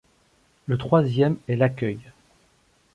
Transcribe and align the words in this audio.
Le 0.65 0.79
troisième 0.79 1.37
est 1.47 1.55
l’accueil. 1.55 1.99